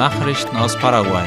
[0.00, 1.26] Nachrichten aus Paraguay.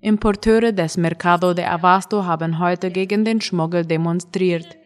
[0.00, 4.78] Importeure des Mercado de Abasto haben heute gegen den Schmuggel demonstriert.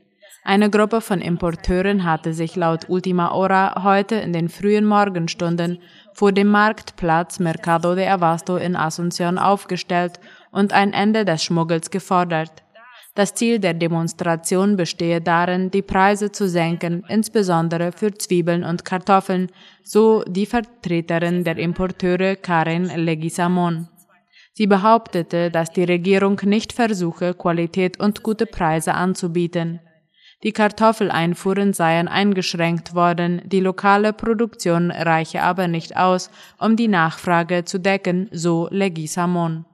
[0.42, 5.78] Eine Gruppe von Importeuren hatte sich laut Ultima Hora heute in den frühen Morgenstunden
[6.14, 10.18] vor dem Marktplatz Mercado de Abasto in Asunción aufgestellt
[10.50, 12.64] und ein Ende des Schmuggels gefordert.
[13.20, 19.50] Das Ziel der Demonstration bestehe darin, die Preise zu senken, insbesondere für Zwiebeln und Kartoffeln,
[19.84, 23.88] so die Vertreterin der Importeure Karen Leguizamon.
[24.54, 29.80] Sie behauptete, dass die Regierung nicht versuche, Qualität und gute Preise anzubieten.
[30.42, 37.66] Die Kartoffeleinfuhren seien eingeschränkt worden, die lokale Produktion reiche aber nicht aus, um die Nachfrage
[37.66, 39.66] zu decken, so Leguizamon.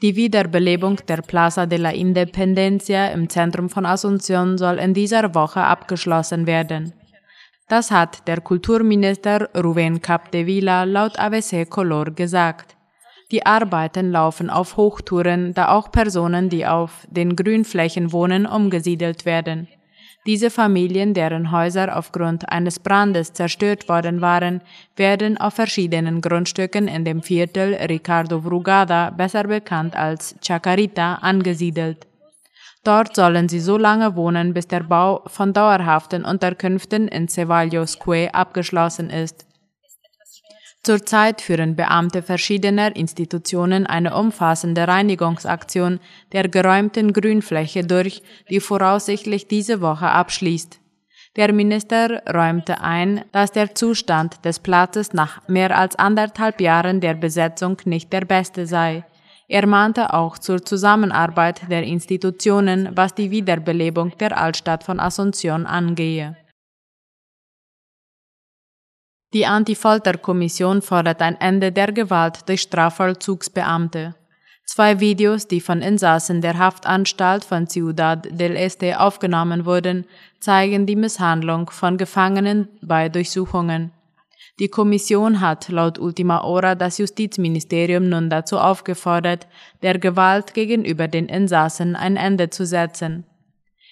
[0.00, 5.60] Die Wiederbelebung der Plaza de la Independencia im Zentrum von Asunción soll in dieser Woche
[5.60, 6.92] abgeschlossen werden.
[7.68, 12.76] Das hat der Kulturminister Rubén Capdevila laut ABC Color gesagt.
[13.32, 19.66] Die Arbeiten laufen auf Hochtouren, da auch Personen, die auf den Grünflächen wohnen, umgesiedelt werden.
[20.28, 24.60] Diese Familien, deren Häuser aufgrund eines Brandes zerstört worden waren,
[24.94, 32.06] werden auf verschiedenen Grundstücken in dem Viertel Ricardo Brugada, besser bekannt als Chacarita, angesiedelt.
[32.84, 38.28] Dort sollen sie so lange wohnen, bis der Bau von dauerhaften Unterkünften in Ceballos Quay
[38.28, 39.47] abgeschlossen ist.
[40.88, 46.00] Zurzeit führen Beamte verschiedener Institutionen eine umfassende Reinigungsaktion
[46.32, 50.80] der geräumten Grünfläche durch, die voraussichtlich diese Woche abschließt.
[51.36, 57.12] Der Minister räumte ein, dass der Zustand des Platzes nach mehr als anderthalb Jahren der
[57.12, 59.04] Besetzung nicht der beste sei.
[59.46, 66.38] Er mahnte auch zur Zusammenarbeit der Institutionen, was die Wiederbelebung der Altstadt von Asunción angehe.
[69.34, 74.14] Die Anti-Folter-Kommission fordert ein Ende der Gewalt durch Strafvollzugsbeamte.
[74.64, 80.06] Zwei Videos, die von Insassen der Haftanstalt von Ciudad del Este aufgenommen wurden,
[80.40, 83.92] zeigen die Misshandlung von Gefangenen bei Durchsuchungen.
[84.60, 89.46] Die Kommission hat laut Ultima Hora das Justizministerium nun dazu aufgefordert,
[89.82, 93.24] der Gewalt gegenüber den Insassen ein Ende zu setzen.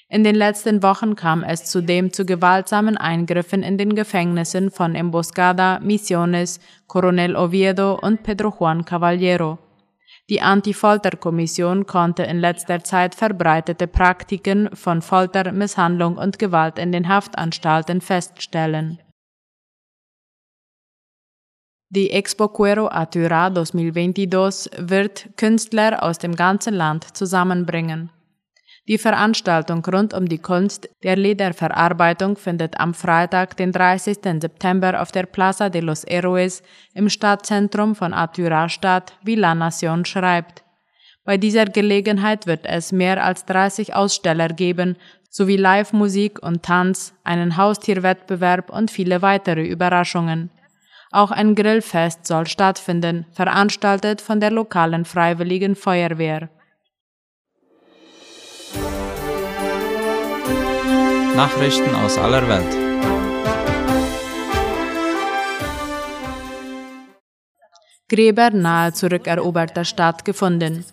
[0.08, 5.80] In den letzten Wochen kam es zudem zu gewaltsamen Eingriffen in den Gefängnissen von Emboscada,
[5.80, 9.58] Misiones, Coronel Oviedo und Pedro Juan Caballero.
[10.28, 17.08] Die Anti-Folter-Kommission konnte in letzter Zeit verbreitete Praktiken von Folter, Misshandlung und Gewalt in den
[17.08, 19.00] Haftanstalten feststellen.
[21.88, 28.10] Die Expo Cuero Atura 2022 wird Künstler aus dem ganzen Land zusammenbringen.
[28.88, 34.18] Die Veranstaltung rund um die Kunst der Lederverarbeitung findet am Freitag, den 30.
[34.40, 36.62] September auf der Plaza de los Héroes
[36.94, 40.62] im Stadtzentrum von Atura statt, wie La Nation schreibt.
[41.24, 44.94] Bei dieser Gelegenheit wird es mehr als 30 Aussteller geben,
[45.28, 50.50] sowie Live-Musik und Tanz, einen Haustierwettbewerb und viele weitere Überraschungen.
[51.10, 56.50] Auch ein Grillfest soll stattfinden, veranstaltet von der lokalen Freiwilligen Feuerwehr.
[61.36, 62.72] Nachrichten aus aller Welt.
[68.08, 70.86] Gräber nahe zurückeroberter Stadt gefunden.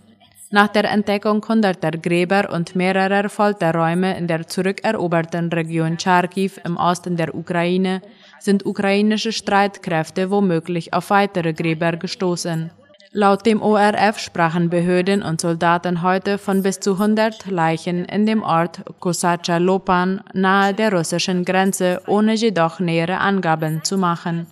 [0.52, 7.16] Nach der Entdeckung hunderter Gräber und mehrerer Folterräume in der zurückeroberten Region Charkiw im Osten
[7.16, 8.02] der Ukraine
[8.42, 12.70] sind ukrainische Streitkräfte womöglich auf weitere Gräber gestoßen.
[13.16, 18.42] Laut dem ORF sprachen Behörden und Soldaten heute von bis zu 100 Leichen in dem
[18.42, 24.48] Ort Kosacha Lopan nahe der russischen Grenze, ohne jedoch nähere Angaben zu machen.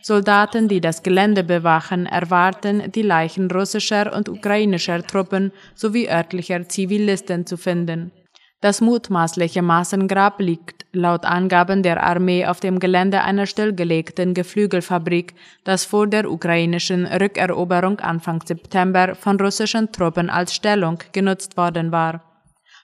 [0.00, 7.44] Soldaten, die das Gelände bewachen, erwarten, die Leichen russischer und ukrainischer Truppen sowie örtlicher Zivilisten
[7.44, 8.12] zu finden.
[8.60, 15.34] Das mutmaßliche Massengrab liegt laut Angaben der Armee auf dem Gelände einer stillgelegten Geflügelfabrik,
[15.64, 22.22] das vor der ukrainischen Rückeroberung Anfang September von russischen Truppen als Stellung genutzt worden war.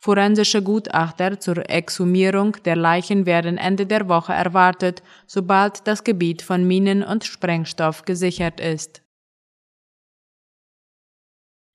[0.00, 6.67] Forensische Gutachter zur Exhumierung der Leichen werden Ende der Woche erwartet, sobald das Gebiet von
[6.67, 9.02] Minen und Sprengstoff gesichert ist.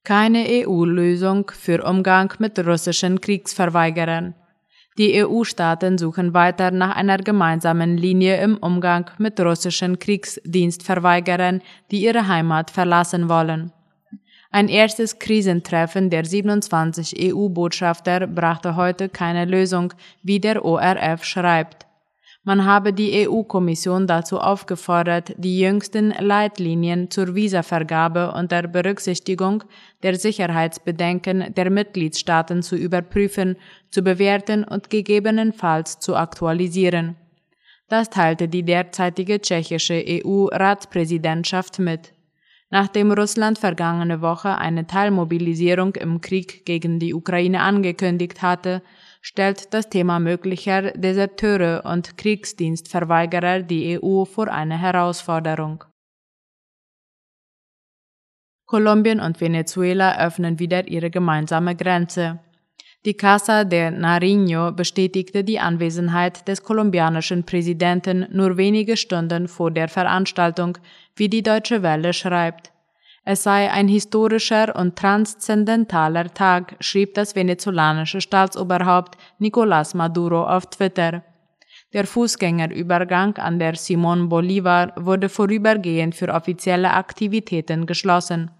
[0.04, 4.34] Keine EU-Lösung für Umgang mit russischen Kriegsverweigerern.
[4.98, 11.62] Die EU-Staaten suchen weiter nach einer gemeinsamen Linie im Umgang mit russischen Kriegsdienstverweigerern,
[11.92, 13.70] die ihre Heimat verlassen wollen.
[14.50, 19.94] Ein erstes Krisentreffen der 27 EU-Botschafter brachte heute keine Lösung,
[20.24, 21.86] wie der ORF schreibt.
[22.44, 29.62] Man habe die EU-Kommission dazu aufgefordert, die jüngsten Leitlinien zur Visavergabe unter Berücksichtigung
[30.02, 33.56] der Sicherheitsbedenken der Mitgliedstaaten zu überprüfen,
[33.90, 37.14] zu bewerten und gegebenenfalls zu aktualisieren.
[37.88, 42.12] Das teilte die derzeitige tschechische EU-Ratspräsidentschaft mit.
[42.70, 48.82] Nachdem Russland vergangene Woche eine Teilmobilisierung im Krieg gegen die Ukraine angekündigt hatte,
[49.22, 55.84] stellt das Thema möglicher Deserteure und Kriegsdienstverweigerer die EU vor eine Herausforderung.
[58.66, 62.40] Kolumbien und Venezuela öffnen wieder ihre gemeinsame Grenze.
[63.04, 69.88] Die Casa de Nariño bestätigte die Anwesenheit des kolumbianischen Präsidenten nur wenige Stunden vor der
[69.88, 70.78] Veranstaltung,
[71.16, 72.71] wie die Deutsche Welle schreibt.
[73.24, 81.22] Es sei ein historischer und transzendentaler Tag, schrieb das venezolanische Staatsoberhaupt Nicolás Maduro auf Twitter.
[81.92, 88.50] Der Fußgängerübergang an der Simón Bolívar wurde vorübergehend für offizielle Aktivitäten geschlossen.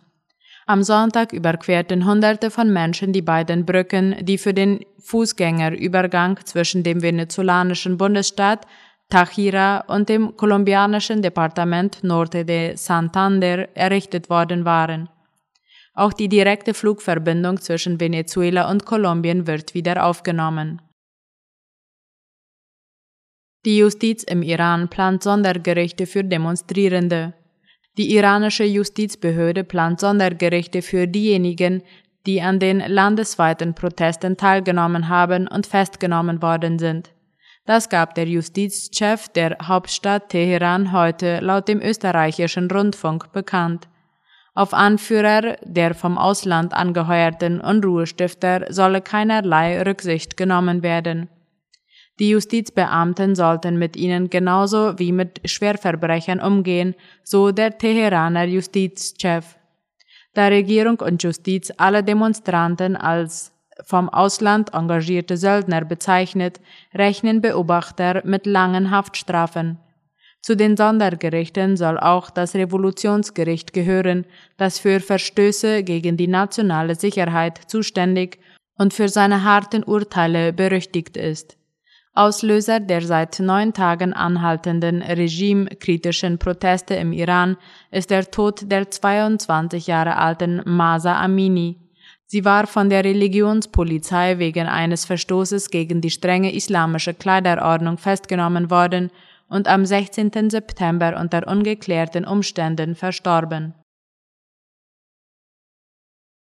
[0.67, 7.03] Am Sonntag überquerten Hunderte von Menschen die beiden Brücken, die für den Fußgängerübergang zwischen dem
[7.03, 8.67] venezolanischen Bundesstaat
[9.13, 15.11] Táchira und dem kolumbianischen Departement Norte de Santander errichtet worden waren.
[15.93, 20.81] Auch die direkte Flugverbindung zwischen Venezuela und Kolumbien wird wieder aufgenommen.
[23.67, 27.35] Die Justiz im Iran plant Sondergerichte für Demonstrierende.
[27.99, 31.83] Die iranische Justizbehörde plant Sondergerichte für diejenigen,
[32.25, 37.11] die an den landesweiten Protesten teilgenommen haben und festgenommen worden sind.
[37.65, 43.89] Das gab der Justizchef der Hauptstadt Teheran heute laut dem österreichischen Rundfunk bekannt.
[44.55, 51.29] Auf Anführer der vom Ausland angeheuerten Unruhestifter solle keinerlei Rücksicht genommen werden.
[52.19, 59.57] Die Justizbeamten sollten mit ihnen genauso wie mit Schwerverbrechern umgehen, so der Teheraner Justizchef.
[60.35, 63.53] Da Regierung und Justiz alle Demonstranten als
[63.85, 66.61] vom Ausland engagierte Söldner bezeichnet,
[66.95, 69.79] rechnen Beobachter mit langen Haftstrafen.
[70.41, 74.27] Zu den Sondergerichten soll auch das Revolutionsgericht gehören,
[74.57, 78.41] das für Verstöße gegen die nationale Sicherheit zuständig
[78.77, 81.57] und für seine harten Urteile berüchtigt ist.
[82.15, 87.57] Auslöser der seit neun Tagen anhaltenden regimekritischen Proteste im Iran
[87.91, 91.82] ist der Tod der 22 Jahre alten Masa Amini,
[92.33, 99.11] Sie war von der Religionspolizei wegen eines Verstoßes gegen die strenge islamische Kleiderordnung festgenommen worden
[99.51, 100.49] und am 16.
[100.49, 103.75] September unter ungeklärten Umständen verstorben.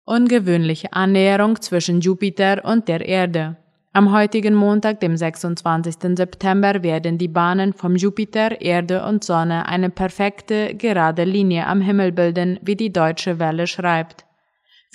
[0.05, 3.55] Ungewöhnliche Annäherung zwischen Jupiter und der Erde.
[3.93, 6.17] Am heutigen Montag, dem 26.
[6.17, 12.11] September, werden die Bahnen vom Jupiter, Erde und Sonne eine perfekte, gerade Linie am Himmel
[12.11, 14.26] bilden, wie die Deutsche Welle schreibt.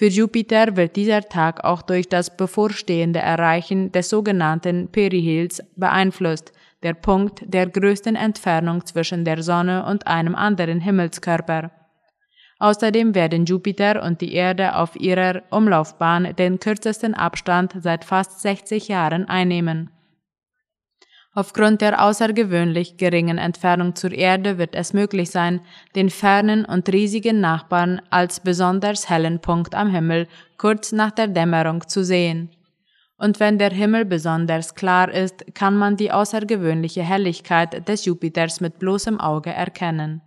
[0.02, 6.50] Für Jupiter wird dieser Tag auch durch das bevorstehende Erreichen des sogenannten Perihels beeinflusst,
[6.82, 11.70] der Punkt der größten Entfernung zwischen der Sonne und einem anderen Himmelskörper.
[12.58, 18.88] Außerdem werden Jupiter und die Erde auf ihrer Umlaufbahn den kürzesten Abstand seit fast 60
[18.88, 19.88] Jahren einnehmen.
[21.34, 25.62] Aufgrund der außergewöhnlich geringen Entfernung zur Erde wird es möglich sein,
[25.94, 31.88] den fernen und riesigen Nachbarn als besonders hellen Punkt am Himmel kurz nach der Dämmerung
[31.88, 32.50] zu sehen.
[33.16, 38.78] Und wenn der Himmel besonders klar ist, kann man die außergewöhnliche Helligkeit des Jupiters mit
[38.78, 40.20] bloßem Auge erkennen.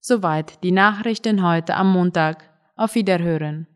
[0.00, 2.48] Soweit die Nachrichten heute am Montag.
[2.76, 3.66] Auf Wiederhören.